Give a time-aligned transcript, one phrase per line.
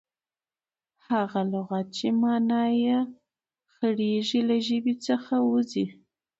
[1.07, 2.97] هغه لغت، چي مانا ئې
[3.73, 5.85] خړېږي، له ژبي څخه وځي.